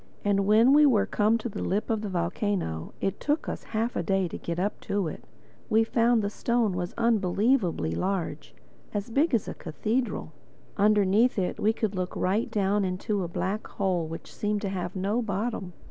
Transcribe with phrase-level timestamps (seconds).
[0.25, 3.95] And when we were come to the lip of the volcano (it took us half
[3.95, 5.23] a day to get up to it)
[5.69, 10.31] we found the stone was unbelievably large—big as a cathedral.
[10.75, 14.95] Underneath it we could look right down into a black hole which seemed to have
[14.95, 15.71] no bottom.